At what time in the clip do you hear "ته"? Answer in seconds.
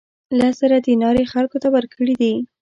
1.63-1.67